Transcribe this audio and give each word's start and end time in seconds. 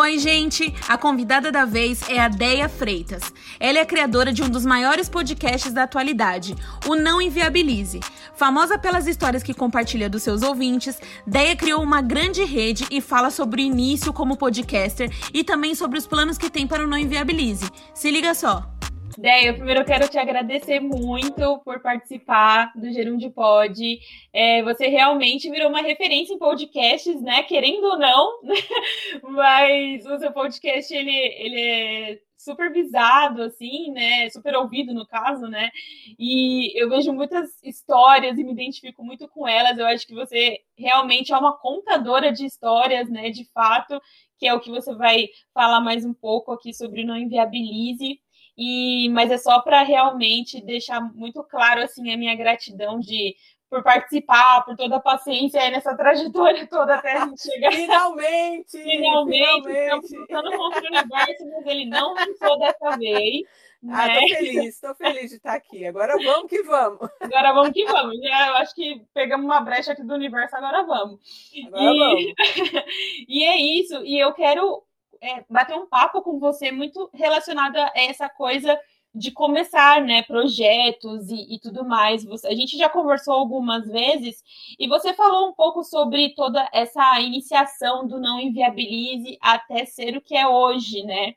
Oi, 0.00 0.16
gente! 0.16 0.72
A 0.88 0.96
convidada 0.96 1.50
da 1.50 1.64
vez 1.64 2.08
é 2.08 2.20
a 2.20 2.28
Deia 2.28 2.68
Freitas. 2.68 3.20
Ela 3.58 3.80
é 3.80 3.84
criadora 3.84 4.32
de 4.32 4.44
um 4.44 4.48
dos 4.48 4.64
maiores 4.64 5.08
podcasts 5.08 5.72
da 5.72 5.82
atualidade, 5.82 6.54
o 6.86 6.94
Não 6.94 7.20
Inviabilize. 7.20 7.98
Famosa 8.32 8.78
pelas 8.78 9.08
histórias 9.08 9.42
que 9.42 9.52
compartilha 9.52 10.08
dos 10.08 10.22
seus 10.22 10.42
ouvintes, 10.42 11.00
Deia 11.26 11.56
criou 11.56 11.82
uma 11.82 12.00
grande 12.00 12.44
rede 12.44 12.86
e 12.92 13.00
fala 13.00 13.28
sobre 13.28 13.60
o 13.60 13.64
início 13.64 14.12
como 14.12 14.36
podcaster 14.36 15.10
e 15.34 15.42
também 15.42 15.74
sobre 15.74 15.98
os 15.98 16.06
planos 16.06 16.38
que 16.38 16.48
tem 16.48 16.64
para 16.64 16.84
o 16.84 16.86
Não 16.86 16.96
Inviabilize. 16.96 17.68
Se 17.92 18.08
liga 18.08 18.34
só! 18.34 18.77
Deia, 19.16 19.54
primeiro 19.54 19.80
eu 19.80 19.84
quero 19.84 20.08
te 20.08 20.18
agradecer 20.18 20.80
muito 20.80 21.58
por 21.64 21.80
participar 21.80 22.72
do 22.74 22.92
Gerúndio 22.92 23.30
Pod. 23.30 23.98
É, 24.32 24.62
você 24.62 24.88
realmente 24.88 25.50
virou 25.50 25.68
uma 25.68 25.80
referência 25.80 26.34
em 26.34 26.38
podcasts, 26.38 27.20
né? 27.22 27.42
Querendo 27.42 27.84
ou 27.84 27.98
não, 27.98 28.40
mas 29.30 30.04
o 30.06 30.18
seu 30.18 30.32
podcast 30.32 30.94
ele, 30.94 31.10
ele 31.10 31.60
é 31.60 32.18
super 32.36 32.72
visado, 32.72 33.42
assim, 33.42 33.90
né? 33.90 34.30
Super 34.30 34.56
ouvido, 34.56 34.94
no 34.94 35.06
caso, 35.06 35.46
né? 35.48 35.70
E 36.18 36.80
eu 36.80 36.88
vejo 36.88 37.12
muitas 37.12 37.60
histórias 37.62 38.38
e 38.38 38.44
me 38.44 38.52
identifico 38.52 39.04
muito 39.04 39.28
com 39.28 39.46
elas. 39.46 39.76
Eu 39.76 39.86
acho 39.86 40.06
que 40.06 40.14
você 40.14 40.60
realmente 40.76 41.32
é 41.32 41.36
uma 41.36 41.56
contadora 41.56 42.32
de 42.32 42.46
histórias, 42.46 43.08
né? 43.10 43.30
De 43.30 43.44
fato, 43.52 44.00
que 44.38 44.46
é 44.46 44.54
o 44.54 44.60
que 44.60 44.70
você 44.70 44.94
vai 44.94 45.28
falar 45.52 45.80
mais 45.80 46.04
um 46.04 46.14
pouco 46.14 46.52
aqui 46.52 46.72
sobre 46.72 47.02
o 47.02 47.06
Não 47.06 47.16
Inviabilize. 47.16 48.20
E, 48.58 49.08
mas 49.10 49.30
é 49.30 49.38
só 49.38 49.60
para 49.60 49.84
realmente 49.84 50.60
deixar 50.60 51.00
muito 51.00 51.44
claro 51.44 51.80
assim 51.80 52.12
a 52.12 52.16
minha 52.16 52.34
gratidão 52.34 52.98
de 52.98 53.36
por 53.70 53.84
participar, 53.84 54.64
por 54.64 54.74
toda 54.76 54.96
a 54.96 55.00
paciência 55.00 55.60
aí 55.60 55.70
nessa 55.70 55.94
trajetória 55.96 56.66
toda 56.66 56.96
até 56.96 57.12
a 57.12 57.26
gente 57.26 57.40
chegar. 57.40 57.70
Finalmente! 57.70 58.82
Finalmente! 58.82 59.62
Finalmente. 59.62 59.68
Estamos 59.68 60.10
lutando 60.10 60.50
contra 60.56 60.82
o 60.82 60.86
universo, 60.86 61.48
mas 61.50 61.66
ele 61.66 61.84
não 61.84 62.14
venceu 62.16 62.58
dessa 62.58 62.96
vez. 62.96 63.42
Ah, 63.90 64.08
né? 64.08 64.14
tô 64.14 64.34
feliz, 64.34 64.80
tô 64.80 64.94
feliz 64.96 65.30
de 65.30 65.36
estar 65.36 65.54
aqui. 65.54 65.86
Agora 65.86 66.16
vamos 66.16 66.50
que 66.50 66.64
vamos. 66.64 67.08
Agora 67.20 67.52
vamos 67.52 67.70
que 67.70 67.84
vamos. 67.84 68.18
Já, 68.18 68.48
eu 68.48 68.54
acho 68.56 68.74
que 68.74 69.06
pegamos 69.14 69.46
uma 69.46 69.60
brecha 69.60 69.92
aqui 69.92 70.02
do 70.02 70.14
universo, 70.14 70.56
agora 70.56 70.82
vamos. 70.82 71.20
Agora 71.64 71.84
e... 71.84 71.98
vamos. 72.00 72.34
e 73.28 73.44
é 73.44 73.56
isso. 73.56 74.04
E 74.04 74.18
eu 74.18 74.32
quero 74.32 74.82
é, 75.20 75.44
bater 75.48 75.76
um 75.76 75.86
papo 75.86 76.22
com 76.22 76.38
você 76.38 76.70
muito 76.70 77.10
relacionado 77.12 77.76
a 77.76 77.92
essa 77.94 78.28
coisa 78.28 78.78
de 79.14 79.30
começar, 79.30 80.02
né, 80.02 80.22
projetos 80.22 81.28
e, 81.30 81.54
e, 81.54 81.58
tudo 81.58 81.84
mais. 81.84 82.24
Você, 82.24 82.46
a 82.46 82.54
gente 82.54 82.76
já 82.76 82.88
conversou 82.88 83.34
algumas 83.34 83.86
vezes 83.88 84.42
e 84.78 84.86
você 84.86 85.12
falou 85.14 85.48
um 85.48 85.54
pouco 85.54 85.82
sobre 85.82 86.34
toda 86.34 86.68
essa 86.72 87.20
iniciação 87.20 88.06
do 88.06 88.20
não 88.20 88.38
inviabilize 88.38 89.38
até 89.40 89.84
ser 89.84 90.16
o 90.16 90.20
que 90.20 90.36
é 90.36 90.46
hoje, 90.46 91.02
né? 91.04 91.34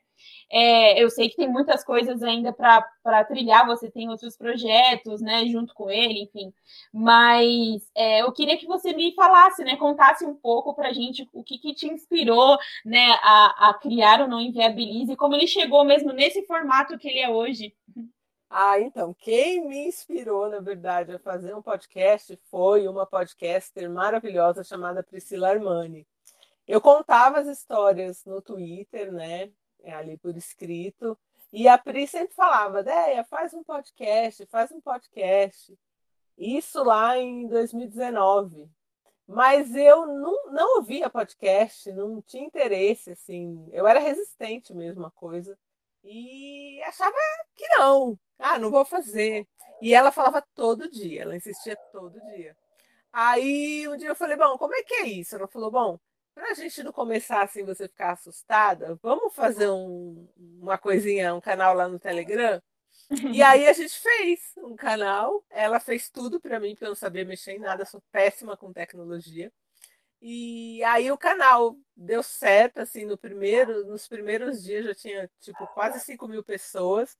É, 0.54 1.02
eu 1.02 1.08
sei 1.08 1.30
que 1.30 1.36
tem 1.36 1.48
muitas 1.48 1.82
coisas 1.82 2.22
ainda 2.22 2.52
para 2.52 3.24
trilhar, 3.24 3.66
você 3.66 3.90
tem 3.90 4.10
outros 4.10 4.36
projetos, 4.36 5.22
né, 5.22 5.46
junto 5.46 5.72
com 5.72 5.90
ele, 5.90 6.24
enfim. 6.24 6.52
Mas 6.92 7.90
é, 7.94 8.20
eu 8.20 8.30
queria 8.32 8.58
que 8.58 8.66
você 8.66 8.92
me 8.92 9.14
falasse, 9.14 9.64
né, 9.64 9.76
contasse 9.76 10.26
um 10.26 10.34
pouco 10.34 10.74
para 10.74 10.90
a 10.90 10.92
gente 10.92 11.26
o 11.32 11.42
que, 11.42 11.56
que 11.56 11.74
te 11.74 11.86
inspirou, 11.86 12.58
né, 12.84 13.12
a, 13.22 13.70
a 13.70 13.74
criar 13.80 14.20
o 14.20 14.28
Não 14.28 14.38
Inviabilize 14.38 15.16
como 15.16 15.34
ele 15.34 15.46
chegou 15.46 15.84
mesmo 15.86 16.12
nesse 16.12 16.44
formato 16.44 16.98
que 16.98 17.08
ele 17.08 17.20
é 17.20 17.30
hoje. 17.30 17.74
Ah, 18.50 18.78
então, 18.78 19.14
quem 19.14 19.66
me 19.66 19.86
inspirou, 19.88 20.50
na 20.50 20.60
verdade, 20.60 21.12
a 21.12 21.18
fazer 21.18 21.54
um 21.54 21.62
podcast 21.62 22.38
foi 22.50 22.86
uma 22.86 23.06
podcaster 23.06 23.88
maravilhosa 23.88 24.62
chamada 24.62 25.02
Priscila 25.02 25.48
Armani. 25.48 26.06
Eu 26.68 26.78
contava 26.78 27.38
as 27.38 27.46
histórias 27.46 28.22
no 28.26 28.42
Twitter, 28.42 29.10
né? 29.10 29.50
É, 29.82 29.92
ali 29.92 30.16
por 30.16 30.36
escrito. 30.36 31.18
E 31.52 31.68
a 31.68 31.76
Pri 31.76 32.06
sempre 32.06 32.34
falava, 32.34 32.82
Deia, 32.82 33.24
faz 33.24 33.52
um 33.52 33.62
podcast, 33.62 34.46
faz 34.46 34.70
um 34.72 34.80
podcast. 34.80 35.78
Isso 36.38 36.82
lá 36.82 37.18
em 37.18 37.46
2019. 37.48 38.70
Mas 39.26 39.74
eu 39.74 40.06
não, 40.06 40.50
não 40.50 40.76
ouvia 40.78 41.10
podcast, 41.10 41.92
não 41.92 42.20
tinha 42.22 42.44
interesse, 42.44 43.12
assim. 43.12 43.68
Eu 43.72 43.86
era 43.86 44.00
resistente 44.00 44.74
mesmo 44.74 45.06
à 45.06 45.10
coisa. 45.10 45.58
E 46.04 46.82
achava 46.82 47.16
que 47.54 47.66
não. 47.78 48.18
Ah, 48.38 48.58
não 48.58 48.70
vou 48.70 48.84
fazer. 48.84 49.46
E 49.80 49.94
ela 49.94 50.10
falava 50.12 50.44
todo 50.54 50.90
dia, 50.90 51.22
ela 51.22 51.36
insistia 51.36 51.76
todo 51.92 52.20
dia. 52.34 52.56
Aí 53.12 53.86
um 53.88 53.96
dia 53.96 54.08
eu 54.08 54.16
falei, 54.16 54.36
bom, 54.36 54.56
como 54.56 54.74
é 54.74 54.82
que 54.82 54.94
é 54.94 55.06
isso? 55.06 55.36
Ela 55.36 55.46
falou, 55.46 55.70
bom, 55.70 55.98
para 56.34 56.50
a 56.50 56.54
gente 56.54 56.82
não 56.82 56.92
começar 56.92 57.42
assim, 57.42 57.64
você 57.64 57.88
ficar 57.88 58.12
assustada, 58.12 58.98
vamos 59.02 59.34
fazer 59.34 59.68
um, 59.68 60.28
uma 60.36 60.78
coisinha, 60.78 61.34
um 61.34 61.40
canal 61.40 61.74
lá 61.74 61.88
no 61.88 61.98
Telegram? 61.98 62.60
E 63.32 63.42
aí 63.42 63.66
a 63.66 63.72
gente 63.72 63.98
fez 63.98 64.52
um 64.58 64.74
canal. 64.76 65.44
Ela 65.50 65.80
fez 65.80 66.10
tudo 66.10 66.40
para 66.40 66.60
mim, 66.60 66.70
porque 66.70 66.84
eu 66.84 66.90
não 66.90 66.94
sabia 66.94 67.24
mexer 67.24 67.52
em 67.52 67.58
nada, 67.58 67.84
sou 67.84 68.02
péssima 68.10 68.56
com 68.56 68.72
tecnologia. 68.72 69.52
E 70.20 70.82
aí 70.84 71.10
o 71.10 71.18
canal 71.18 71.76
deu 71.96 72.22
certo, 72.22 72.78
assim, 72.78 73.04
no 73.04 73.18
primeiro, 73.18 73.84
nos 73.86 74.06
primeiros 74.06 74.62
dias 74.62 74.84
já 74.84 74.94
tinha 74.94 75.30
tipo 75.40 75.66
quase 75.68 75.98
5 76.00 76.28
mil 76.28 76.44
pessoas 76.44 77.16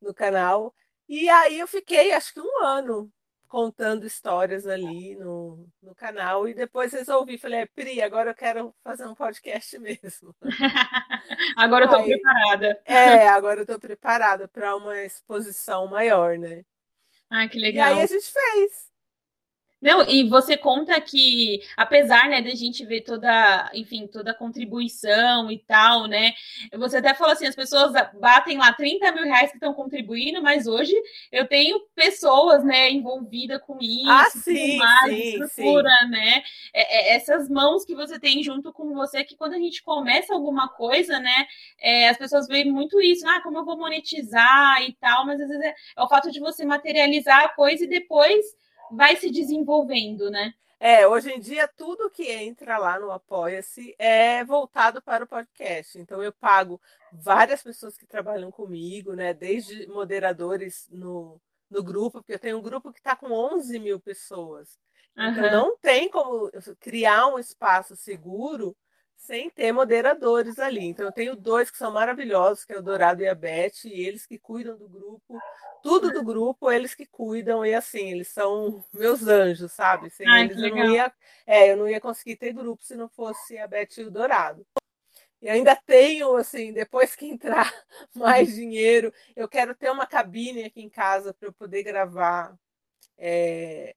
no 0.00 0.14
canal. 0.14 0.74
E 1.08 1.28
aí 1.28 1.58
eu 1.58 1.68
fiquei 1.68 2.12
acho 2.12 2.32
que 2.32 2.40
um 2.40 2.64
ano 2.64 3.12
contando 3.46 4.06
histórias 4.06 4.66
ali 4.66 5.14
no, 5.16 5.66
no 5.82 5.94
canal 5.94 6.48
e 6.48 6.54
depois 6.54 6.92
resolvi, 6.92 7.38
falei, 7.38 7.60
é, 7.60 7.66
Pri, 7.66 8.02
agora 8.02 8.30
eu 8.30 8.34
quero 8.34 8.74
fazer 8.82 9.06
um 9.06 9.14
podcast 9.14 9.78
mesmo. 9.80 10.34
agora 11.56 11.84
eu 11.84 11.90
estou 11.90 12.04
preparada. 12.04 12.82
É, 12.84 13.28
agora 13.28 13.60
eu 13.60 13.62
estou 13.62 13.78
preparada 13.78 14.48
para 14.48 14.76
uma 14.76 15.02
exposição 15.02 15.86
maior, 15.88 16.38
né? 16.38 16.64
Ah, 17.30 17.48
que 17.48 17.58
legal. 17.58 17.88
E 17.88 17.92
aí 17.94 18.02
a 18.02 18.06
gente 18.06 18.32
fez. 18.32 18.85
Não, 19.80 20.02
e 20.08 20.26
você 20.26 20.56
conta 20.56 20.98
que, 21.02 21.60
apesar, 21.76 22.30
né, 22.30 22.40
da 22.40 22.54
gente 22.54 22.84
ver 22.84 23.02
toda, 23.02 23.70
enfim, 23.74 24.06
toda 24.06 24.30
a 24.30 24.34
contribuição 24.34 25.50
e 25.50 25.58
tal, 25.58 26.06
né? 26.06 26.32
Você 26.78 26.96
até 26.96 27.12
falou 27.12 27.34
assim, 27.34 27.46
as 27.46 27.54
pessoas 27.54 27.92
batem 28.18 28.56
lá 28.56 28.72
30 28.72 29.12
mil 29.12 29.24
reais 29.24 29.50
que 29.50 29.58
estão 29.58 29.74
contribuindo, 29.74 30.42
mas 30.42 30.66
hoje 30.66 30.94
eu 31.30 31.46
tenho 31.46 31.78
pessoas, 31.94 32.64
né, 32.64 32.90
envolvidas 32.90 33.60
com 33.66 33.78
isso, 33.80 34.10
ah, 34.10 34.30
sim, 34.30 34.78
mais, 34.78 35.14
sim, 35.14 35.42
estrutura, 35.42 35.90
sim. 36.00 36.08
né? 36.08 36.42
É, 36.72 37.12
é, 37.12 37.16
essas 37.16 37.48
mãos 37.50 37.84
que 37.84 37.94
você 37.94 38.18
tem 38.18 38.42
junto 38.42 38.72
com 38.72 38.94
você, 38.94 39.24
que 39.24 39.36
quando 39.36 39.54
a 39.54 39.58
gente 39.58 39.82
começa 39.82 40.32
alguma 40.32 40.68
coisa, 40.68 41.18
né, 41.20 41.46
é, 41.78 42.08
as 42.08 42.16
pessoas 42.16 42.48
veem 42.48 42.72
muito 42.72 42.98
isso, 43.00 43.28
ah, 43.28 43.42
como 43.42 43.58
eu 43.58 43.64
vou 43.64 43.76
monetizar 43.76 44.82
e 44.82 44.94
tal, 44.94 45.26
mas 45.26 45.38
às 45.38 45.48
vezes 45.48 45.64
é, 45.64 45.74
é 45.98 46.02
o 46.02 46.08
fato 46.08 46.30
de 46.30 46.40
você 46.40 46.64
materializar 46.64 47.44
a 47.44 47.48
coisa 47.50 47.84
e 47.84 47.88
depois 47.88 48.44
vai 48.92 49.16
se 49.16 49.30
desenvolvendo, 49.30 50.30
né? 50.30 50.54
É, 50.78 51.06
hoje 51.06 51.30
em 51.30 51.40
dia 51.40 51.66
tudo 51.66 52.10
que 52.10 52.30
entra 52.30 52.76
lá 52.76 53.00
no 53.00 53.10
Apoia-se 53.10 53.94
é 53.98 54.44
voltado 54.44 55.00
para 55.00 55.24
o 55.24 55.26
podcast. 55.26 55.98
Então 55.98 56.22
eu 56.22 56.32
pago 56.32 56.80
várias 57.10 57.62
pessoas 57.62 57.96
que 57.96 58.06
trabalham 58.06 58.50
comigo, 58.50 59.14
né? 59.14 59.32
Desde 59.32 59.86
moderadores 59.86 60.86
no, 60.90 61.40
no 61.70 61.82
grupo, 61.82 62.20
porque 62.20 62.34
eu 62.34 62.38
tenho 62.38 62.58
um 62.58 62.62
grupo 62.62 62.92
que 62.92 62.98
está 62.98 63.16
com 63.16 63.32
11 63.32 63.78
mil 63.78 63.98
pessoas. 63.98 64.78
Uhum. 65.16 65.28
Então 65.28 65.50
não 65.50 65.76
tem 65.78 66.10
como 66.10 66.50
criar 66.78 67.28
um 67.28 67.38
espaço 67.38 67.96
seguro 67.96 68.76
sem 69.16 69.50
ter 69.50 69.72
moderadores 69.72 70.58
ali. 70.58 70.84
Então 70.84 71.06
eu 71.06 71.12
tenho 71.12 71.34
dois 71.34 71.70
que 71.70 71.78
são 71.78 71.92
maravilhosos, 71.92 72.64
que 72.64 72.72
é 72.72 72.78
o 72.78 72.82
Dourado 72.82 73.22
e 73.22 73.28
a 73.28 73.34
Beth, 73.34 73.84
e 73.84 74.06
eles 74.06 74.26
que 74.26 74.38
cuidam 74.38 74.76
do 74.76 74.88
grupo 74.88 75.40
tudo 75.86 76.10
do 76.10 76.24
grupo, 76.24 76.68
eles 76.68 76.96
que 76.96 77.06
cuidam, 77.06 77.64
e 77.64 77.72
assim, 77.72 78.10
eles 78.10 78.26
são 78.26 78.84
meus 78.92 79.24
anjos, 79.28 79.70
sabe? 79.70 80.10
Sem 80.10 80.28
Ai, 80.28 80.42
eles 80.42 80.56
eu 80.56 80.70
não, 80.70 80.90
ia, 80.90 81.12
é, 81.46 81.70
eu 81.70 81.76
não 81.76 81.88
ia 81.88 82.00
conseguir 82.00 82.34
ter 82.34 82.52
grupo 82.52 82.84
se 82.84 82.96
não 82.96 83.08
fosse 83.08 83.56
a 83.56 83.68
Beth 83.68 83.98
e 83.98 84.02
o 84.02 84.10
Dourado. 84.10 84.66
E 85.40 85.48
ainda 85.48 85.76
tenho, 85.76 86.34
assim, 86.34 86.72
depois 86.72 87.14
que 87.14 87.26
entrar 87.26 87.72
mais 88.16 88.52
dinheiro, 88.52 89.12
eu 89.36 89.48
quero 89.48 89.76
ter 89.76 89.88
uma 89.88 90.08
cabine 90.08 90.64
aqui 90.64 90.82
em 90.82 90.90
casa 90.90 91.32
para 91.32 91.48
eu 91.48 91.52
poder 91.52 91.84
gravar 91.84 92.58
é, 93.16 93.94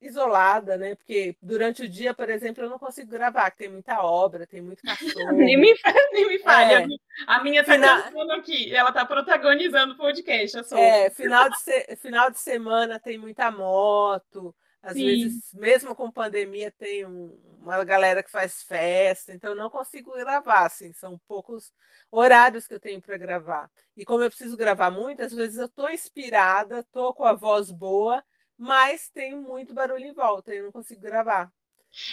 isolada, 0.00 0.76
né? 0.76 0.94
Porque 0.94 1.36
durante 1.42 1.82
o 1.82 1.88
dia, 1.88 2.14
por 2.14 2.28
exemplo, 2.30 2.64
eu 2.64 2.70
não 2.70 2.78
consigo 2.78 3.10
gravar, 3.10 3.50
tem 3.50 3.68
muita 3.68 4.02
obra, 4.02 4.46
tem 4.46 4.60
muito 4.60 4.82
cachorro. 4.84 5.32
nem, 5.32 5.56
me, 5.56 5.74
nem 6.12 6.28
me 6.28 6.38
falha. 6.38 6.84
É. 6.84 6.86
A 7.26 7.42
minha 7.42 7.62
tá 7.62 7.74
final... 7.74 8.30
aqui, 8.32 8.74
ela 8.74 8.92
tá 8.92 9.04
protagonizando 9.04 9.94
o 9.94 9.96
podcast. 9.96 10.56
Eu 10.56 10.64
sou... 10.64 10.78
É, 10.78 11.10
final 11.10 11.50
de, 11.50 11.60
se... 11.60 11.96
final 11.96 12.30
de 12.30 12.38
semana 12.38 12.98
tem 12.98 13.18
muita 13.18 13.50
moto. 13.50 14.54
Às 14.82 14.94
Sim. 14.94 15.04
vezes, 15.04 15.52
mesmo 15.52 15.94
com 15.94 16.10
pandemia, 16.10 16.70
tem 16.70 17.04
um, 17.04 17.38
uma 17.60 17.84
galera 17.84 18.22
que 18.22 18.30
faz 18.30 18.62
festa, 18.62 19.32
então 19.34 19.50
eu 19.50 19.56
não 19.56 19.68
consigo 19.68 20.12
gravar, 20.12 20.64
assim, 20.64 20.90
são 20.94 21.20
poucos 21.28 21.70
horários 22.10 22.66
que 22.66 22.72
eu 22.72 22.80
tenho 22.80 23.00
para 23.00 23.18
gravar. 23.18 23.70
E 23.94 24.06
como 24.06 24.24
eu 24.24 24.30
preciso 24.30 24.56
gravar 24.56 24.90
muitas 24.90 25.34
vezes 25.34 25.58
eu 25.58 25.66
estou 25.66 25.90
inspirada, 25.90 26.80
estou 26.80 27.12
com 27.12 27.24
a 27.24 27.34
voz 27.34 27.70
boa, 27.70 28.24
mas 28.60 29.08
tem 29.08 29.34
muito 29.34 29.72
barulho 29.72 30.04
em 30.04 30.12
volta 30.12 30.54
e 30.54 30.58
eu 30.58 30.64
não 30.64 30.72
consigo 30.72 31.00
gravar. 31.00 31.50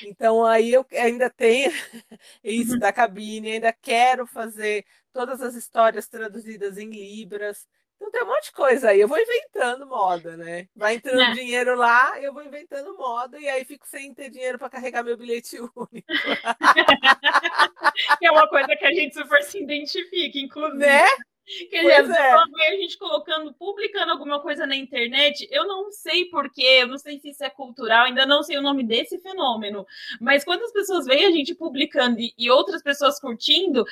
Então 0.06 0.46
aí 0.46 0.72
eu 0.72 0.86
ainda 0.94 1.30
tenho 1.30 1.72
isso 2.42 2.76
uhum. 2.76 2.80
da 2.80 2.94
cabine, 2.94 3.52
ainda 3.52 3.74
quero 3.74 4.26
fazer 4.26 4.86
todas 5.12 5.42
as 5.42 5.56
histórias 5.56 6.08
traduzidas 6.08 6.78
em 6.78 6.90
libras. 6.90 7.68
Então 7.98 8.10
tem 8.12 8.24
um 8.24 8.28
monte 8.28 8.46
de 8.46 8.54
coisa 8.54 8.92
aí. 8.92 9.02
Eu 9.02 9.10
vou 9.10 9.20
inventando 9.20 9.86
moda, 9.86 10.38
né? 10.38 10.70
Vai 10.74 10.96
entrando 10.96 11.20
é. 11.20 11.34
dinheiro 11.34 11.76
lá, 11.76 12.18
eu 12.22 12.34
vou 12.34 12.44
inventando 12.44 12.96
moda 12.96 13.38
e 13.38 13.50
aí 13.50 13.66
fico 13.66 13.86
sem 13.86 14.14
ter 14.14 14.30
dinheiro 14.30 14.58
para 14.58 14.70
carregar 14.70 15.04
meu 15.04 15.18
bilhete 15.18 15.60
único. 15.76 16.08
que 18.20 18.26
é 18.26 18.32
uma 18.32 18.48
coisa 18.48 18.74
que 18.74 18.86
a 18.86 18.94
gente 18.94 19.14
super 19.14 19.44
se 19.44 19.62
identifica, 19.62 20.40
inclusive. 20.40 20.78
Né? 20.78 21.04
Quer 21.70 22.02
dizer, 22.02 22.18
é. 22.18 22.34
a 22.34 22.76
gente 22.76 22.98
colocando, 22.98 23.54
publicando 23.54 24.12
alguma 24.12 24.42
coisa 24.42 24.66
na 24.66 24.76
internet, 24.76 25.48
eu 25.50 25.66
não 25.66 25.92
sei 25.92 26.26
porquê, 26.26 26.80
eu 26.82 26.88
não 26.88 26.98
sei 26.98 27.20
se 27.20 27.30
isso 27.30 27.44
é 27.44 27.50
cultural, 27.50 28.06
ainda 28.06 28.26
não 28.26 28.44
sei 28.44 28.58
o 28.58 28.62
nome 28.62 28.84
desse 28.84 29.20
fenômeno. 29.20 29.86
Mas 30.20 30.44
quando 30.44 30.64
as 30.64 30.72
pessoas 30.72 31.06
veem 31.06 31.26
a 31.26 31.32
gente 31.32 31.56
publicando 31.56 32.20
e, 32.20 32.34
e 32.38 32.52
outras 32.52 32.84
pessoas 32.84 33.20
curtindo, 33.20 33.86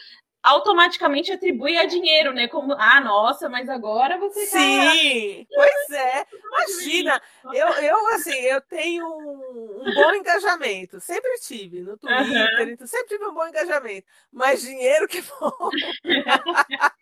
automaticamente 0.46 1.32
atribui 1.32 1.76
a 1.76 1.86
dinheiro, 1.86 2.32
né? 2.32 2.48
Como, 2.48 2.74
ah, 2.74 3.02
nossa, 3.02 3.50
mas 3.50 3.68
agora 3.68 4.20
você 4.20 4.46
tá 4.46 4.60
Sim, 4.60 5.46
tá... 5.50 5.56
pois 5.56 5.90
é. 5.90 6.26
Imagina, 6.46 7.22
eu, 7.46 7.68
eu 7.68 8.08
assim, 8.14 8.40
eu 8.42 8.62
tenho 8.62 9.06
um, 9.08 9.82
um 9.82 9.94
bom 9.96 10.14
engajamento, 10.14 11.00
sempre 11.00 11.32
tive 11.40 11.82
no 11.82 11.98
Twitter, 11.98 12.78
uhum. 12.80 12.86
sempre 12.86 13.08
tive 13.08 13.26
um 13.26 13.34
bom 13.34 13.48
engajamento, 13.48 14.06
mas 14.32 14.62
dinheiro 14.62 15.08
que 15.08 15.24
bom. 15.40 15.70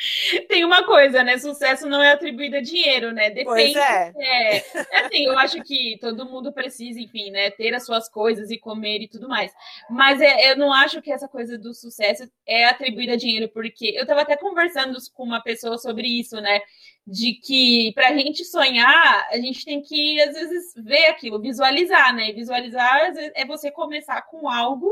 Tem 0.48 0.64
uma 0.64 0.84
coisa, 0.84 1.22
né? 1.22 1.38
Sucesso 1.38 1.88
não 1.88 2.02
é 2.02 2.12
atribuído 2.12 2.56
a 2.56 2.60
dinheiro, 2.60 3.12
né? 3.12 3.28
Depende. 3.30 3.44
Pois 3.44 3.76
é. 3.76 4.12
é. 4.16 4.56
é. 4.56 5.04
Assim, 5.04 5.26
eu 5.26 5.38
acho 5.38 5.62
que 5.62 5.98
todo 6.00 6.26
mundo 6.26 6.52
precisa, 6.52 7.00
enfim, 7.00 7.30
né? 7.30 7.50
Ter 7.50 7.74
as 7.74 7.84
suas 7.84 8.08
coisas 8.08 8.50
e 8.50 8.58
comer 8.58 9.02
e 9.02 9.08
tudo 9.08 9.28
mais. 9.28 9.52
Mas 9.90 10.20
é, 10.20 10.52
eu 10.52 10.56
não 10.56 10.72
acho 10.72 11.02
que 11.02 11.12
essa 11.12 11.28
coisa 11.28 11.58
do 11.58 11.74
sucesso 11.74 12.30
é 12.46 12.66
atribuída 12.66 13.12
a 13.12 13.16
dinheiro, 13.16 13.48
porque 13.48 13.92
eu 13.94 14.02
estava 14.02 14.22
até 14.22 14.36
conversando 14.36 14.96
com 15.14 15.24
uma 15.24 15.42
pessoa 15.42 15.76
sobre 15.76 16.06
isso, 16.06 16.40
né? 16.40 16.60
De 17.06 17.34
que 17.34 17.92
para 17.94 18.08
a 18.08 18.16
gente 18.16 18.44
sonhar, 18.44 19.28
a 19.30 19.36
gente 19.36 19.64
tem 19.64 19.82
que, 19.82 20.20
às 20.22 20.34
vezes, 20.34 20.74
ver 20.76 21.06
aquilo, 21.06 21.40
visualizar, 21.40 22.14
né? 22.14 22.32
Visualizar 22.32 23.12
é 23.34 23.44
você 23.44 23.70
começar 23.70 24.22
com 24.22 24.48
algo 24.48 24.90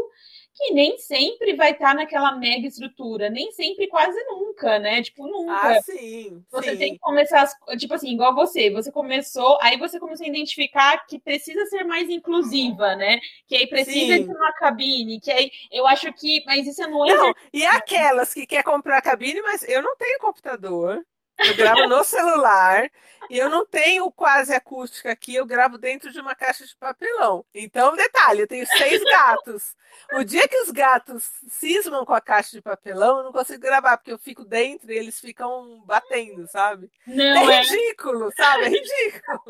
que 0.59 0.75
nem 0.75 0.99
sempre 0.99 1.55
vai 1.55 1.71
estar 1.71 1.91
tá 1.91 1.95
naquela 1.95 2.33
mega 2.33 2.67
estrutura, 2.67 3.31
nem 3.31 3.53
sempre, 3.53 3.87
quase 3.87 4.19
nunca, 4.25 4.81
né? 4.81 5.01
Tipo, 5.01 5.29
nunca. 5.29 5.79
Ah, 5.79 5.83
sim. 5.83 6.45
Você 6.51 6.73
sim. 6.73 6.77
tem 6.77 6.93
que 6.95 6.99
começar, 6.99 7.49
tipo 7.79 7.95
assim, 7.95 8.13
igual 8.13 8.35
você, 8.35 8.69
você 8.69 8.91
começou, 8.91 9.57
aí 9.63 9.79
você 9.79 10.01
começou 10.01 10.27
a 10.27 10.29
identificar 10.29 11.07
que 11.07 11.21
precisa 11.21 11.65
ser 11.67 11.85
mais 11.85 12.11
inclusiva, 12.11 12.97
né? 12.97 13.21
Que 13.47 13.55
aí 13.55 13.69
precisa 13.69 14.17
sim. 14.17 14.25
de 14.25 14.31
uma 14.33 14.53
cabine, 14.55 15.21
que 15.21 15.31
aí 15.31 15.49
eu 15.71 15.87
acho 15.87 16.13
que, 16.13 16.43
mas 16.45 16.67
isso 16.67 16.83
é 16.83 16.89
no 16.89 17.07
Não, 17.07 17.33
e 17.53 17.65
aquelas 17.65 18.35
que 18.35 18.45
quer 18.45 18.65
comprar 18.65 19.01
cabine, 19.01 19.41
mas 19.43 19.63
eu 19.69 19.81
não 19.81 19.97
tenho 19.97 20.19
computador. 20.19 21.07
Eu 21.39 21.57
gravo 21.57 21.87
no 21.87 22.03
celular 22.03 22.91
e 23.31 23.39
eu 23.39 23.49
não 23.49 23.67
tenho 23.67 24.11
quase 24.11 24.55
acústica 24.55 25.11
aqui, 25.11 25.35
eu 25.35 25.45
gravo 25.45 25.77
dentro 25.77 26.11
de 26.11 26.21
uma 26.21 26.35
caixa 26.35 26.67
de 26.67 26.75
papelão. 26.77 27.45
Então, 27.55 27.95
detalhe, 27.95 28.41
eu 28.41 28.47
tenho 28.47 28.67
seis 28.67 29.03
gatos. 29.05 29.77
O 30.15 30.25
dia 30.25 30.49
que 30.49 30.57
os 30.63 30.71
gatos 30.71 31.31
cismam 31.49 32.05
com 32.05 32.15
a 32.15 32.21
caixa 32.21 32.53
de 32.53 32.63
papelão, 32.63 33.19
eu 33.19 33.25
não 33.25 33.33
consigo 33.33 33.61
gravar, 33.61 33.99
porque 33.99 34.13
eu 34.13 34.19
fico 34.19 34.45
dentro 34.45 34.91
e 34.91 34.97
eles 34.97 35.21
ficam 35.21 35.83
batendo, 35.85 36.47
sabe? 36.49 36.91
Não, 37.07 37.51
é, 37.51 37.57
é... 37.57 37.63
ridículo, 37.63 38.33
sabe? 38.35 38.65
É 38.65 38.69
ridículo. 38.69 39.43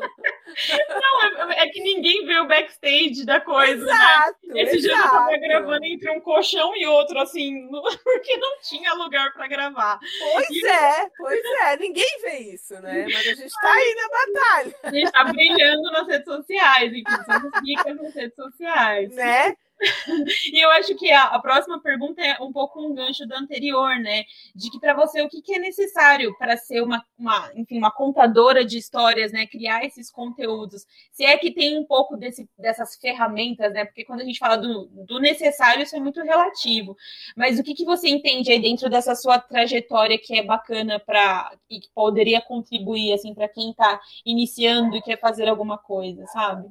Não, 0.89 1.51
é, 1.51 1.63
é, 1.63 1.67
que 1.67 1.81
ninguém 1.81 2.25
vê 2.25 2.39
o 2.39 2.47
backstage 2.47 3.25
da 3.25 3.39
coisa. 3.39 3.85
Né? 3.85 3.91
Exato. 3.91 4.37
Né? 4.47 4.61
Esse 4.61 4.77
exato. 4.77 4.81
dia 4.81 5.05
eu 5.05 5.09
tava 5.09 5.37
gravando 5.37 5.85
entre 5.85 6.09
um 6.11 6.21
colchão 6.21 6.75
e 6.75 6.85
outro, 6.85 7.19
assim, 7.19 7.67
porque 8.03 8.37
não 8.37 8.59
tinha 8.61 8.93
lugar 8.93 9.33
para 9.33 9.47
gravar. 9.47 9.99
Pois 10.33 10.49
e... 10.49 10.67
é, 10.67 11.09
pois 11.17 11.45
é. 11.61 11.77
Ninguém 11.77 12.21
vê 12.21 12.37
isso, 12.53 12.73
né? 12.81 13.05
Mas 13.05 13.27
a 13.27 13.33
gente 13.33 13.53
tá 13.53 13.73
aí 13.73 13.95
na 13.95 14.09
batalha. 14.09 14.75
A 14.83 14.91
gente 14.91 15.11
tá 15.11 15.23
brilhando 15.25 15.91
nas 15.91 16.07
redes 16.07 16.25
sociais, 16.25 16.91
enfim, 16.91 17.23
somos 17.25 17.51
ricas 17.63 17.95
nas 17.95 18.13
redes 18.13 18.35
sociais. 18.35 19.15
Né? 19.15 19.55
e 20.53 20.63
eu 20.63 20.69
acho 20.71 20.95
que 20.95 21.09
a, 21.11 21.23
a, 21.23 21.39
próxima 21.39 21.81
pergunta 21.81 22.21
é 22.21 22.41
um 22.41 22.51
pouco 22.51 22.81
um 22.81 22.93
gancho 22.93 23.25
da 23.25 23.37
anterior, 23.37 23.97
né? 23.97 24.25
De 24.53 24.69
que 24.69 24.79
para 24.79 24.93
você 24.93 25.21
o 25.21 25.29
que, 25.29 25.41
que 25.41 25.55
é 25.55 25.59
necessário 25.59 26.35
para 26.37 26.57
ser 26.57 26.81
uma, 26.81 27.03
uma, 27.17 27.51
enfim, 27.55 27.77
uma 27.77 27.91
contadora 27.91 28.65
de 28.65 28.77
histórias, 28.77 29.31
né? 29.31 29.47
Criar 29.47 29.85
esses 29.85 30.11
conteúdos. 30.11 30.85
Se 31.11 31.23
é 31.23 31.37
que 31.37 31.51
tem 31.51 31.77
um 31.77 31.85
pouco 31.85 32.17
desse, 32.17 32.49
dessas 32.57 32.95
ferramentas, 32.97 33.71
né? 33.71 33.85
Porque 33.85 34.03
quando 34.03 34.21
a 34.21 34.25
gente 34.25 34.39
fala 34.39 34.57
do, 34.57 34.85
do 34.87 35.19
necessário, 35.19 35.83
isso 35.83 35.95
é 35.95 35.99
muito 35.99 36.21
relativo. 36.21 36.97
Mas 37.35 37.57
o 37.57 37.63
que, 37.63 37.73
que 37.73 37.85
você 37.85 38.09
entende 38.09 38.51
aí 38.51 38.61
dentro 38.61 38.89
dessa 38.89 39.15
sua 39.15 39.39
trajetória 39.39 40.17
que 40.17 40.37
é 40.37 40.43
bacana 40.43 40.99
para 40.99 41.53
e 41.69 41.79
que 41.79 41.89
poderia 41.95 42.41
contribuir 42.41 43.13
assim 43.13 43.33
para 43.33 43.47
quem 43.47 43.71
está 43.71 43.99
iniciando 44.25 44.97
e 44.97 45.01
quer 45.01 45.19
fazer 45.19 45.47
alguma 45.47 45.77
coisa, 45.77 46.25
sabe? 46.27 46.69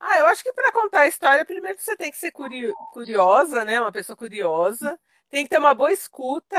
Ah, 0.00 0.18
eu 0.18 0.26
acho 0.26 0.42
que 0.42 0.52
para 0.52 0.72
contar 0.72 1.02
a 1.02 1.06
história, 1.08 1.44
primeiro 1.44 1.78
você 1.78 1.94
tem 1.94 2.10
que 2.10 2.16
ser 2.16 2.32
curiosa, 2.32 3.64
né? 3.64 3.78
Uma 3.78 3.92
pessoa 3.92 4.16
curiosa. 4.16 4.98
Tem 5.28 5.44
que 5.44 5.50
ter 5.50 5.58
uma 5.58 5.74
boa 5.74 5.92
escuta, 5.92 6.58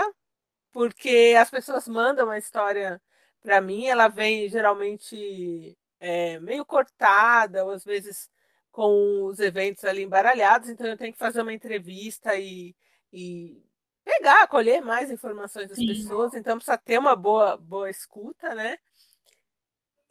porque 0.72 1.36
as 1.38 1.50
pessoas 1.50 1.88
mandam 1.88 2.26
uma 2.26 2.38
história 2.38 3.02
para 3.42 3.60
mim, 3.60 3.88
ela 3.88 4.08
vem 4.08 4.48
geralmente 4.48 5.78
é, 6.00 6.40
meio 6.40 6.64
cortada, 6.64 7.66
ou 7.66 7.72
às 7.72 7.84
vezes 7.84 8.30
com 8.72 9.26
os 9.26 9.40
eventos 9.40 9.84
ali 9.84 10.04
embaralhados, 10.04 10.70
então 10.70 10.88
eu 10.88 10.96
tenho 10.98 11.12
que 11.12 11.20
fazer 11.20 11.42
uma 11.42 11.54
entrevista 11.54 12.36
e, 12.36 12.76
e 13.12 13.62
pegar, 14.06 14.48
colher 14.48 14.82
mais 14.82 15.12
informações 15.12 15.68
das 15.68 15.78
Sim. 15.78 15.88
pessoas, 15.88 16.34
então 16.34 16.58
precisa 16.58 16.78
ter 16.78 16.98
uma 16.98 17.16
boa, 17.16 17.58
boa 17.58 17.90
escuta, 17.90 18.56
né? 18.56 18.78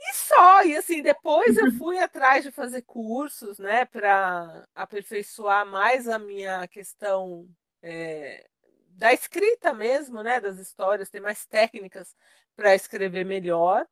E 0.03 0.15
só, 0.15 0.63
e 0.65 0.77
assim, 0.77 1.03
depois 1.03 1.57
eu 1.59 1.71
fui 1.73 1.99
atrás 1.99 2.43
de 2.43 2.51
fazer 2.51 2.83
cursos, 2.83 3.59
né, 3.59 3.85
para 3.85 4.67
aperfeiçoar 4.75 5.67
mais 5.67 6.09
a 6.09 6.19
minha 6.19 6.67
questão 6.69 7.47
é, 7.83 8.49
da 8.89 9.13
escrita 9.13 9.75
mesmo, 9.75 10.23
né, 10.23 10.41
das 10.41 10.59
histórias, 10.59 11.11
ter 11.11 11.21
mais 11.21 11.45
técnicas 11.47 12.17
para 12.57 12.75
escrever 12.75 13.25
melhor. 13.25 13.87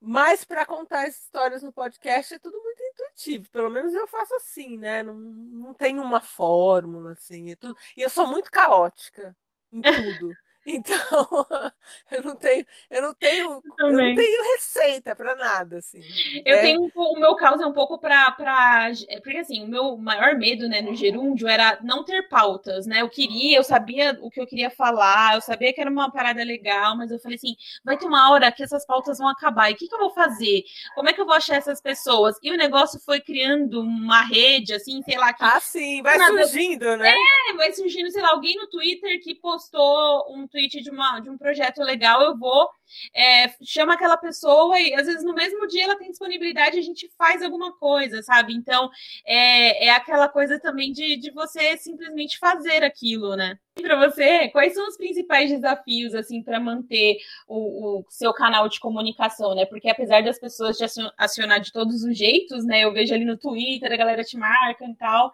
Mas 0.00 0.44
para 0.44 0.66
contar 0.66 1.06
as 1.06 1.18
histórias 1.18 1.62
no 1.62 1.72
podcast 1.72 2.34
é 2.34 2.38
tudo 2.38 2.62
muito 2.62 2.82
intuitivo, 2.82 3.50
pelo 3.50 3.70
menos 3.70 3.94
eu 3.94 4.06
faço 4.06 4.34
assim, 4.36 4.76
né? 4.76 5.02
Não, 5.02 5.14
não 5.14 5.74
tem 5.74 5.98
uma 5.98 6.20
fórmula, 6.20 7.12
assim, 7.12 7.50
é 7.50 7.56
tudo... 7.56 7.76
e 7.96 8.02
eu 8.02 8.10
sou 8.10 8.26
muito 8.26 8.50
caótica 8.50 9.34
em 9.72 9.80
tudo. 9.80 10.32
Então, 10.66 10.96
eu 12.10 12.22
não 12.24 12.34
tenho, 12.34 12.66
eu 12.90 13.02
não 13.02 13.14
tenho, 13.14 13.62
eu, 13.78 13.86
eu 13.86 13.92
não 13.92 14.14
tenho 14.14 14.42
receita 14.54 15.14
para 15.14 15.36
nada, 15.36 15.78
assim. 15.78 16.00
Eu 16.44 16.56
é. 16.56 16.60
tenho 16.60 16.90
o 16.94 17.18
meu 17.20 17.36
caos 17.36 17.60
é 17.60 17.66
um 17.66 17.72
pouco 17.72 17.98
para 17.98 18.32
para 18.32 18.90
porque 19.22 19.38
assim, 19.38 19.62
o 19.62 19.68
meu 19.68 19.96
maior 19.96 20.36
medo, 20.36 20.68
né, 20.68 20.82
no 20.82 20.94
gerúndio 20.94 21.46
era 21.46 21.78
não 21.82 22.04
ter 22.04 22.28
pautas, 22.28 22.86
né? 22.86 23.02
Eu 23.02 23.08
queria, 23.08 23.58
eu 23.58 23.64
sabia 23.64 24.18
o 24.20 24.30
que 24.30 24.40
eu 24.40 24.46
queria 24.46 24.70
falar, 24.70 25.34
eu 25.34 25.40
sabia 25.40 25.72
que 25.72 25.80
era 25.80 25.90
uma 25.90 26.10
parada 26.10 26.42
legal, 26.42 26.96
mas 26.96 27.10
eu 27.10 27.18
falei 27.18 27.36
assim, 27.36 27.54
vai 27.84 27.96
ter 27.96 28.06
uma 28.06 28.30
hora 28.30 28.50
que 28.50 28.62
essas 28.62 28.84
pautas 28.84 29.18
vão 29.18 29.28
acabar. 29.28 29.70
E 29.70 29.74
o 29.74 29.76
que, 29.76 29.86
que 29.86 29.94
eu 29.94 30.00
vou 30.00 30.10
fazer? 30.10 30.64
Como 30.94 31.08
é 31.08 31.12
que 31.12 31.20
eu 31.20 31.26
vou 31.26 31.34
achar 31.34 31.56
essas 31.56 31.80
pessoas? 31.80 32.36
E 32.42 32.50
o 32.50 32.56
negócio 32.56 33.00
foi 33.00 33.20
criando 33.20 33.80
uma 33.80 34.22
rede, 34.22 34.74
assim, 34.74 35.02
sei 35.02 35.16
lá. 35.16 35.32
Que... 35.32 35.44
Ah, 35.44 35.60
sim, 35.60 36.02
vai 36.02 36.18
surgindo, 36.18 36.96
né? 36.96 37.14
É, 37.50 37.52
vai 37.54 37.72
surgindo, 37.72 38.10
sei 38.10 38.22
lá, 38.22 38.30
alguém 38.30 38.56
no 38.56 38.68
Twitter 38.68 39.20
que 39.22 39.34
postou 39.34 40.34
um 40.34 40.46
tweet 40.56 40.82
de, 40.82 40.90
uma, 40.90 41.20
de 41.20 41.28
um 41.28 41.36
projeto 41.36 41.82
legal, 41.82 42.22
eu 42.22 42.36
vou, 42.36 42.68
é, 43.14 43.52
chama 43.62 43.92
aquela 43.92 44.16
pessoa 44.16 44.80
e 44.80 44.94
às 44.94 45.06
vezes 45.06 45.22
no 45.22 45.34
mesmo 45.34 45.66
dia 45.66 45.84
ela 45.84 45.98
tem 45.98 46.08
disponibilidade, 46.08 46.78
a 46.78 46.82
gente 46.82 47.10
faz 47.18 47.42
alguma 47.42 47.76
coisa, 47.76 48.22
sabe? 48.22 48.54
Então 48.54 48.90
é, 49.26 49.86
é 49.86 49.90
aquela 49.90 50.28
coisa 50.28 50.58
também 50.58 50.92
de, 50.92 51.18
de 51.18 51.30
você 51.30 51.76
simplesmente 51.76 52.38
fazer 52.38 52.82
aquilo, 52.82 53.36
né? 53.36 53.58
Para 53.74 54.08
você, 54.08 54.48
quais 54.48 54.72
são 54.72 54.88
os 54.88 54.96
principais 54.96 55.50
desafios 55.50 56.14
assim 56.14 56.42
para 56.42 56.58
manter 56.58 57.18
o, 57.46 57.98
o, 57.98 58.04
seu 58.08 58.32
canal 58.32 58.66
de 58.70 58.80
comunicação, 58.80 59.54
né? 59.54 59.66
Porque 59.66 59.90
apesar 59.90 60.22
das 60.22 60.38
pessoas 60.38 60.78
te 60.78 60.84
acionar 61.18 61.60
de 61.60 61.70
todos 61.70 62.02
os 62.02 62.16
jeitos, 62.16 62.64
né? 62.64 62.80
Eu 62.80 62.92
vejo 62.92 63.12
ali 63.12 63.26
no 63.26 63.36
Twitter, 63.36 63.92
a 63.92 63.96
galera 63.96 64.24
te 64.24 64.38
marca 64.38 64.86
e 64.86 64.94
tal 64.94 65.30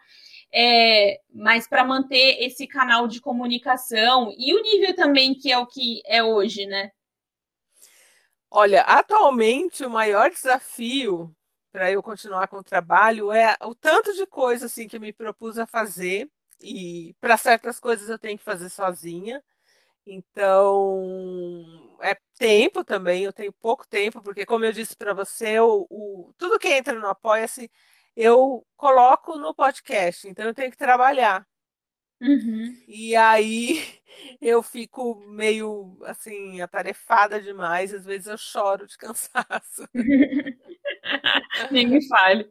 é, 0.52 1.20
mas 1.34 1.66
para 1.66 1.84
manter 1.84 2.42
esse 2.42 2.66
canal 2.66 3.08
de 3.08 3.20
comunicação 3.20 4.32
e 4.36 4.54
o 4.54 4.62
nível 4.62 4.94
também 4.94 5.34
que 5.34 5.50
é 5.50 5.58
o 5.58 5.66
que 5.66 6.02
é 6.04 6.22
hoje, 6.22 6.66
né? 6.66 6.90
Olha, 8.50 8.82
atualmente 8.82 9.82
o 9.84 9.90
maior 9.90 10.30
desafio 10.30 11.34
para 11.72 11.90
eu 11.90 12.02
continuar 12.02 12.48
com 12.48 12.58
o 12.58 12.62
trabalho 12.62 13.32
é 13.32 13.56
o 13.62 13.74
tanto 13.74 14.12
de 14.12 14.26
coisa 14.26 14.66
assim 14.66 14.86
que 14.86 14.96
eu 14.96 15.00
me 15.00 15.12
propus 15.12 15.58
a 15.58 15.66
fazer 15.66 16.30
e 16.60 17.16
para 17.18 17.38
certas 17.38 17.80
coisas 17.80 18.10
eu 18.10 18.18
tenho 18.18 18.36
que 18.36 18.44
fazer 18.44 18.68
sozinha. 18.68 19.42
Então, 20.06 21.96
é 22.02 22.16
tempo 22.36 22.84
também, 22.84 23.24
eu 23.24 23.32
tenho 23.32 23.52
pouco 23.52 23.86
tempo, 23.86 24.20
porque 24.20 24.44
como 24.44 24.64
eu 24.64 24.72
disse 24.72 24.96
para 24.96 25.14
você, 25.14 25.60
o, 25.60 25.86
o, 25.88 26.34
tudo 26.36 26.58
que 26.58 26.68
entra 26.68 26.92
no 26.98 27.06
Apoia-se 27.06 27.70
eu 28.16 28.66
coloco 28.76 29.36
no 29.38 29.54
podcast, 29.54 30.28
então 30.28 30.44
eu 30.44 30.54
tenho 30.54 30.70
que 30.70 30.76
trabalhar. 30.76 31.46
Uhum. 32.22 32.76
E 32.86 33.16
aí 33.16 33.82
eu 34.40 34.62
fico 34.62 35.16
meio 35.26 35.98
assim, 36.04 36.60
atarefada 36.60 37.42
demais, 37.42 37.92
às 37.92 38.04
vezes 38.04 38.28
eu 38.28 38.38
choro 38.38 38.86
de 38.86 38.96
cansaço. 38.98 39.88
Nem 41.70 41.86
me 41.86 42.06
fale. 42.06 42.48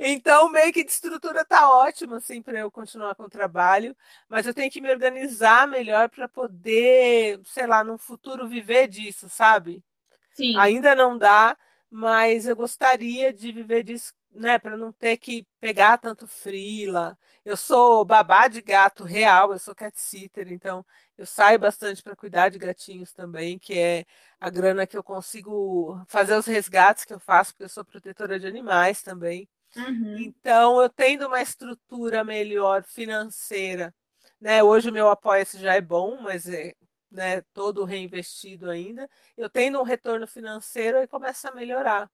Então, 0.00 0.50
meio 0.50 0.72
que 0.72 0.84
de 0.84 0.90
estrutura 0.90 1.44
tá 1.44 1.70
ótimo 1.70 2.14
assim 2.14 2.40
para 2.40 2.58
eu 2.58 2.70
continuar 2.70 3.14
com 3.14 3.24
o 3.24 3.28
trabalho, 3.30 3.94
mas 4.28 4.46
eu 4.46 4.54
tenho 4.54 4.70
que 4.70 4.80
me 4.80 4.90
organizar 4.90 5.68
melhor 5.68 6.08
para 6.08 6.26
poder, 6.26 7.40
sei 7.44 7.66
lá, 7.66 7.84
no 7.84 7.98
futuro 7.98 8.48
viver 8.48 8.88
disso, 8.88 9.28
sabe? 9.28 9.84
Sim. 10.32 10.56
Ainda 10.56 10.94
não 10.94 11.18
dá, 11.18 11.56
mas 11.90 12.46
eu 12.46 12.56
gostaria 12.56 13.32
de 13.32 13.52
viver 13.52 13.82
disso, 13.82 14.14
né, 14.30 14.58
para 14.58 14.76
não 14.76 14.92
ter 14.92 15.16
que 15.16 15.46
pegar 15.60 15.98
tanto 15.98 16.26
frila. 16.26 17.18
Eu 17.44 17.56
sou 17.56 18.04
babá 18.04 18.48
de 18.48 18.60
gato 18.60 19.04
real, 19.04 19.52
eu 19.52 19.58
sou 19.58 19.74
cat 19.74 19.98
sitter, 19.98 20.52
então 20.52 20.84
eu 21.16 21.26
saio 21.26 21.58
bastante 21.58 22.02
para 22.02 22.16
cuidar 22.16 22.48
de 22.48 22.58
gatinhos 22.58 23.12
também, 23.12 23.58
que 23.58 23.78
é 23.78 24.04
a 24.38 24.50
grana 24.50 24.86
que 24.86 24.96
eu 24.96 25.02
consigo 25.02 26.00
fazer 26.06 26.36
os 26.36 26.46
resgates 26.46 27.04
que 27.04 27.12
eu 27.14 27.18
faço, 27.20 27.52
porque 27.52 27.64
eu 27.64 27.68
sou 27.68 27.84
protetora 27.84 28.38
de 28.38 28.46
animais 28.46 29.02
também. 29.02 29.48
Uhum. 29.76 30.18
Então, 30.18 30.80
eu 30.80 30.88
tendo 30.88 31.26
uma 31.26 31.42
estrutura 31.42 32.24
melhor 32.24 32.82
financeira, 32.84 33.94
né? 34.40 34.62
Hoje 34.62 34.88
o 34.90 34.92
meu 34.92 35.08
apoia-se 35.08 35.58
já 35.58 35.74
é 35.74 35.80
bom, 35.80 36.20
mas 36.22 36.48
é 36.48 36.74
né, 37.10 37.40
todo 37.52 37.84
reinvestido 37.84 38.70
ainda. 38.70 39.08
Eu 39.36 39.48
tendo 39.48 39.80
um 39.80 39.84
retorno 39.84 40.26
financeiro 40.26 40.98
e 40.98 41.06
começa 41.06 41.48
a 41.48 41.54
melhorar, 41.54 42.10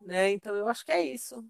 né? 0.00 0.30
Então, 0.30 0.54
eu 0.54 0.68
acho 0.68 0.84
que 0.84 0.92
é 0.92 1.02
isso. 1.02 1.44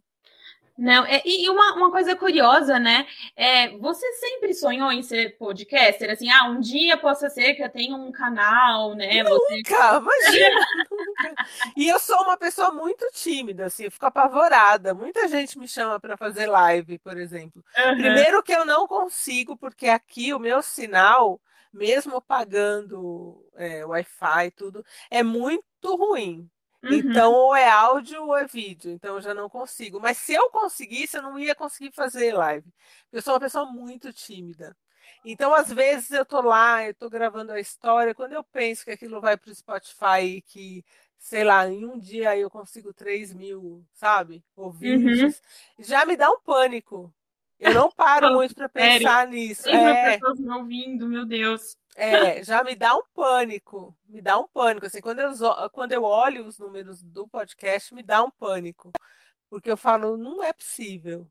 Não, 0.81 1.05
é, 1.05 1.21
e 1.27 1.47
uma, 1.51 1.75
uma 1.75 1.91
coisa 1.91 2.17
curiosa, 2.17 2.79
né? 2.79 3.07
É, 3.37 3.77
você 3.77 4.11
sempre 4.15 4.55
sonhou 4.55 4.91
em 4.91 5.03
ser 5.03 5.37
podcaster? 5.37 6.09
Assim, 6.09 6.31
ah, 6.31 6.49
um 6.49 6.59
dia 6.59 6.97
possa 6.97 7.29
ser 7.29 7.53
que 7.53 7.63
eu 7.63 7.69
tenha 7.69 7.95
um 7.95 8.11
canal, 8.11 8.95
né? 8.95 9.23
Nunca, 9.23 10.01
você... 10.01 10.33
imagina, 10.33 10.67
nunca. 10.91 11.35
E 11.77 11.87
eu 11.87 11.99
sou 11.99 12.23
uma 12.23 12.39
pessoa 12.39 12.73
muito 12.73 13.07
tímida, 13.13 13.67
assim, 13.67 13.85
eu 13.85 13.91
fico 13.91 14.07
apavorada. 14.07 14.95
Muita 14.95 15.29
gente 15.29 15.59
me 15.59 15.69
chama 15.69 16.01
para 16.01 16.17
fazer 16.17 16.47
live, 16.47 16.99
por 17.01 17.19
exemplo. 17.19 17.63
Uhum. 17.77 17.99
Primeiro 17.99 18.43
que 18.43 18.53
eu 18.53 18.65
não 18.65 18.87
consigo, 18.87 19.59
porque 19.59 19.87
aqui 19.87 20.33
o 20.33 20.39
meu 20.39 20.63
sinal, 20.63 21.39
mesmo 21.71 22.23
pagando 22.23 23.47
é, 23.55 23.85
Wi-Fi 23.85 24.47
e 24.47 24.51
tudo, 24.51 24.83
é 25.11 25.23
muito 25.23 25.95
ruim. 25.95 26.49
Uhum. 26.83 26.93
Então, 26.93 27.33
ou 27.33 27.55
é 27.55 27.69
áudio 27.69 28.25
ou 28.25 28.37
é 28.37 28.47
vídeo. 28.47 28.91
Então, 28.91 29.17
eu 29.17 29.21
já 29.21 29.35
não 29.35 29.49
consigo. 29.49 30.01
Mas 30.01 30.19
se 30.19 30.33
eu 30.35 30.51
conseguisse, 30.51 31.17
eu 31.17 31.23
não 31.23 31.39
ia 31.39 31.55
conseguir 31.55 31.93
fazer 31.93 32.33
live. 32.35 32.73
Eu 33.13 33.23
sou 33.23 33.35
uma 33.35 33.41
pessoa 33.41 33.67
muito 33.67 34.13
tímida. 34.13 34.77
Então, 35.25 35.55
às 35.55 35.71
vezes, 35.73 36.11
eu 36.11 36.25
tô 36.25 36.41
lá, 36.41 36.87
eu 36.87 36.95
tô 36.95 37.09
gravando 37.11 37.53
a 37.53 37.61
história. 37.61 38.15
Quando 38.15 38.33
eu 38.33 38.45
penso 38.45 38.85
que 38.85 38.91
aquilo 38.93 39.21
vai 39.21 39.37
para 39.37 39.51
o 39.51 39.55
Spotify, 39.55 40.41
que, 40.47 40.85
sei 41.19 41.45
lá, 41.45 41.67
em 41.69 41.85
um 41.87 41.99
dia 41.99 42.37
eu 42.37 42.51
consigo 42.51 42.93
3 42.95 43.33
mil, 43.35 43.85
sabe? 43.93 44.43
Ouvintes, 44.57 45.23
Uhum. 45.23 45.35
já 45.79 46.05
me 46.07 46.17
dá 46.17 46.31
um 46.31 46.41
pânico. 46.41 47.13
Eu 47.61 47.75
não 47.75 47.91
paro 47.91 48.33
muito 48.33 48.55
para 48.55 48.69
Sério? 48.69 49.07
pensar 49.07 49.27
nisso. 49.27 49.63
Sempre 49.63 49.75
É, 49.75 50.13
pessoas 50.19 50.39
me 50.41 50.51
ouvindo, 50.51 51.07
meu 51.09 51.25
Deus. 51.27 51.77
é, 51.97 52.43
já 52.43 52.65
me 52.65 52.75
dá 52.75 52.95
um 52.97 53.03
pânico. 53.15 53.97
Me 54.09 54.21
dá 54.23 54.39
um 54.39 54.49
pânico. 54.49 54.87
Assim, 54.87 55.01
quando 55.01 55.21
eu, 55.21 55.33
quando 55.71 55.93
eu 55.93 56.03
olho 56.03 56.47
os 56.47 56.59
números 56.59 57.03
do 57.03 57.29
podcast, 57.29 57.95
me 57.95 58.03
dá 58.03 58.23
um 58.23 58.31
pânico. 58.31 58.91
Porque 59.49 59.71
eu 59.71 59.77
falo, 59.77 60.17
não 60.17 60.43
é 60.43 60.53
possível. 60.53 61.27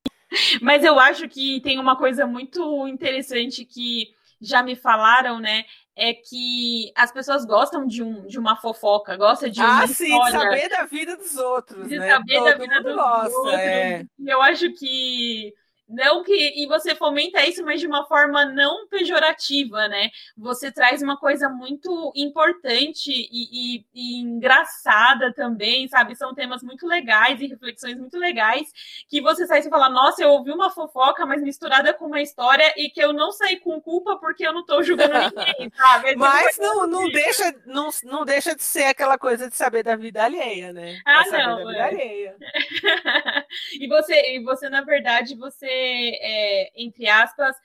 Mas 0.62 0.84
eu 0.84 1.00
acho 1.00 1.28
que 1.28 1.60
tem 1.62 1.80
uma 1.80 1.98
coisa 1.98 2.26
muito 2.28 2.88
interessante 2.88 3.66
que 3.66 4.08
já 4.42 4.62
me 4.64 4.76
falaram, 4.76 5.40
né? 5.40 5.66
É 5.96 6.14
que 6.14 6.92
as 6.96 7.12
pessoas 7.12 7.44
gostam 7.46 7.86
de, 7.86 8.02
um, 8.02 8.26
de 8.26 8.40
uma 8.40 8.56
fofoca, 8.56 9.18
gostam 9.18 9.50
de 9.50 9.60
uma 9.62 9.82
Ah, 9.82 9.88
sim, 9.88 10.10
de 10.20 10.32
saber 10.32 10.70
da 10.70 10.86
vida 10.86 11.18
dos 11.18 11.36
outros, 11.36 11.88
de 11.90 11.98
né? 11.98 12.08
saber 12.10 12.44
da 12.44 12.52
Todo 12.52 12.62
vida 12.62 12.78
mundo 12.78 12.84
dos 12.84 12.96
gosta, 12.96 13.36
outros. 13.36 13.62
é. 13.62 14.06
E 14.20 14.30
eu 14.30 14.42
acho 14.42 14.72
que 14.74 15.54
não 15.89 16.24
que 16.24 16.34
e 16.34 16.67
você 16.67 16.96
fomenta 16.96 17.46
isso, 17.46 17.63
mas 17.65 17.79
de 17.81 17.88
uma 17.88 18.05
forma 18.08 18.46
não 18.46 18.88
pejorativa, 18.88 19.88
né? 19.88 20.10
Você 20.38 20.72
traz 20.72 21.01
uma 21.01 21.17
coisa 21.17 21.50
muito 21.50 22.12
importante 22.15 23.12
e, 23.12 23.77
e- 23.79 23.86
e 23.93 24.19
engraçada 24.19 25.34
também, 25.34 25.88
sabe? 25.88 26.15
São 26.15 26.34
temas 26.34 26.62
muito 26.63 26.86
legais 26.88 27.41
e 27.41 27.48
reflexões 27.48 27.98
muito 27.98 28.17
legais 28.17 28.72
que 29.10 29.22
você 29.22 29.46
sai 29.48 29.60
e 29.60 29.69
fala, 29.69 29.89
nossa, 29.89 30.22
eu 30.24 30.29
ouvi 30.29 30.51
uma 30.51 30.69
fofoca, 30.69 31.25
mas 31.25 31.41
misturada 31.41 31.93
com 31.93 32.05
uma 32.05 32.22
história 32.22 32.74
e 32.77 32.89
que 32.89 33.01
eu 33.03 33.13
não 33.13 33.31
saí 33.31 33.58
com 33.60 33.81
culpa 33.81 34.17
porque 34.17 34.46
eu 34.46 34.53
não 34.53 34.65
tô 34.65 34.81
julgando 34.84 35.17
ninguém, 35.19 35.72
sabe? 35.75 36.15
Tipo 36.17 36.19
Mas 36.19 36.58
não, 36.58 36.88
não, 36.88 37.10
deixa, 37.10 37.43
não, 37.65 37.89
não 38.03 38.25
deixa 38.25 38.55
de 38.55 38.63
ser 38.63 38.86
aquela 38.86 39.17
coisa 39.17 39.50
de 39.50 39.55
saber 39.55 39.84
da 39.84 39.96
vida 39.96 40.24
alheia, 40.24 40.74
né? 40.74 41.01
Ah, 41.05 41.24
É 41.24 41.31
não, 41.31 41.55
da 41.55 41.65
vida 41.65 41.77
é. 41.77 41.81
alheia. 41.84 42.38
e 43.79 43.88
você, 43.88 44.36
e 44.36 44.43
você, 44.43 44.69
na 44.69 44.81
verdade, 44.81 45.36
você, 45.36 45.67
é, 45.80 46.72
entre 46.76 47.08
aspas, 47.08 47.56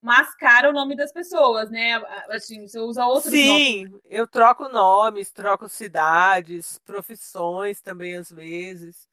mascara 0.00 0.70
o 0.70 0.72
nome 0.72 0.96
das 0.96 1.12
pessoas, 1.12 1.70
né? 1.70 1.96
Assim, 2.30 2.66
você 2.66 2.78
usa 2.78 3.06
outros 3.06 3.32
nomes. 3.32 3.62
Sim, 3.62 4.00
eu 4.06 4.26
troco 4.26 4.68
nomes, 4.68 5.30
troco 5.30 5.68
cidades, 5.68 6.78
profissões 6.84 7.80
também 7.80 8.16
às 8.16 8.30
vezes. 8.30 9.08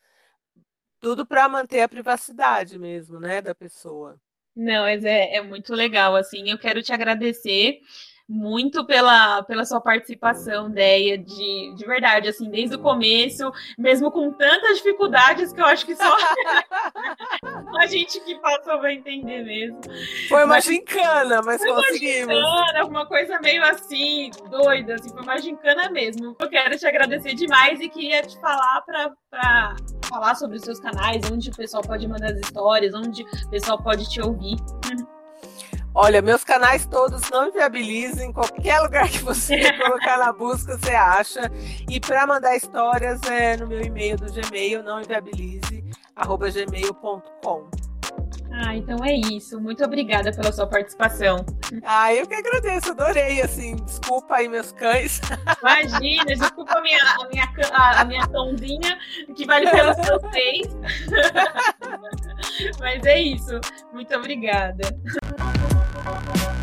Tudo 1.00 1.26
para 1.26 1.50
manter 1.50 1.82
a 1.82 1.90
privacidade 1.90 2.80
mesmo, 2.80 3.20
né, 3.20 3.42
da 3.42 3.54
pessoa. 3.54 4.20
Não, 4.56 4.84
mas 4.84 5.04
é, 5.04 5.36
é 5.36 5.42
muito 5.42 5.74
legal, 5.74 6.16
assim. 6.16 6.50
Eu 6.50 6.58
quero 6.58 6.82
te 6.82 6.94
agradecer 6.94 7.80
muito 8.28 8.86
pela, 8.86 9.44
pela 9.44 9.64
sua 9.66 9.80
participação, 9.80 10.70
Deia, 10.70 11.18
de, 11.18 11.74
de 11.76 11.86
verdade, 11.86 12.28
assim, 12.30 12.50
desde 12.50 12.76
o 12.76 12.80
começo, 12.80 13.52
mesmo 13.78 14.12
com 14.12 14.32
tantas 14.32 14.78
dificuldades 14.78 15.54
que 15.54 15.62
eu 15.62 15.66
acho 15.66 15.86
que 15.86 15.96
só 15.96 16.04
a 17.80 17.86
gente 17.86 18.20
que 18.22 18.36
passou 18.40 18.80
vai 18.82 18.94
entender 18.96 19.44
mesmo. 19.44 19.80
Foi 20.28 20.40
uma 20.44 20.56
Mas- 20.56 20.66
gincana, 20.66 21.42
mas 21.44 21.62
Foi 21.62 21.72
uma 21.72 21.82
conseguimos. 21.82 22.36
gincana, 22.36 22.86
uma 22.86 23.06
coisa 23.06 23.40
meio 23.40 23.64
assim, 23.64 24.32
doida, 24.50 24.96
assim, 24.96 25.10
foi 25.10 25.22
uma 25.22 25.38
gincana 25.38 25.90
mesmo. 25.92 26.36
Eu 26.40 26.50
quero 26.50 26.78
te 26.78 26.86
agradecer 26.88 27.36
demais 27.36 27.80
e 27.80 27.90
queria 27.90 28.24
te 28.24 28.40
falar 28.40 28.82
para 28.82 29.76
falar 30.10 30.36
sobre 30.36 30.58
os 30.58 30.64
seus 30.64 30.80
canais, 30.80 31.22
onde 31.32 31.50
o 31.50 31.56
pessoal 31.56 31.84
pode 31.84 32.08
mandar 32.08 32.32
as 32.32 32.40
histórias, 32.40 32.94
onde 32.94 33.22
o 33.24 33.50
pessoal 33.50 33.82
pode 33.82 34.10
te 34.10 34.22
ouvir. 34.22 34.56
Olha, 35.98 36.22
meus 36.22 36.44
canais 36.44 36.86
todos 36.86 37.30
não 37.30 37.48
inviabilizem. 37.48 38.34
Qualquer 38.34 38.82
lugar 38.82 39.08
que 39.08 39.20
você 39.20 39.72
colocar 39.82 40.18
na 40.18 40.34
busca, 40.34 40.78
você 40.78 40.92
acha. 40.92 41.50
E 41.90 42.02
para 42.02 42.28
mandar 42.28 42.54
histórias 42.54 43.22
é 43.24 43.56
no 43.56 43.66
meu 43.66 43.82
e-mail 43.82 44.18
do 44.18 44.26
Gmail, 44.26 44.84
não 44.84 45.00
inviabilize, 45.02 45.86
arroba 46.14 46.52
gmail.com. 46.52 47.70
Ah, 48.52 48.76
então 48.76 49.04
é 49.06 49.14
isso. 49.14 49.60
Muito 49.60 49.86
obrigada 49.86 50.34
pela 50.34 50.52
sua 50.52 50.68
participação. 50.68 51.46
Ah, 51.84 52.14
eu 52.14 52.28
que 52.28 52.36
agradeço, 52.36 52.92
adorei, 52.92 53.42
assim, 53.42 53.78
desculpa 53.78 54.36
aí 54.36 54.50
meus 54.50 54.74
cães. 54.74 55.22
Imagina, 55.62 56.26
desculpa 56.26 56.78
a 56.78 56.82
minha, 56.82 57.00
a 57.00 57.28
minha, 57.30 57.54
a, 57.72 58.02
a 58.02 58.06
minha 58.06 58.28
cãozinha, 58.28 58.98
que 59.34 59.46
vale 59.46 59.70
pelos 59.70 59.96
seus 60.06 60.22
seis. 60.32 60.68
Mas 62.80 63.06
é 63.06 63.22
isso. 63.22 63.60
Muito 63.94 64.14
obrigada. 64.14 64.84
Bye. 66.06 66.55